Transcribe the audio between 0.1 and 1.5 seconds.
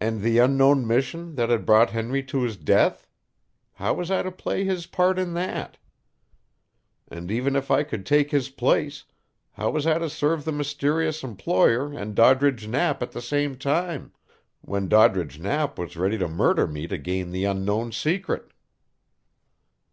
the unknown mission, that